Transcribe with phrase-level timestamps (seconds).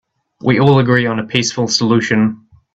[0.43, 2.47] We all agree on a peaceful solution.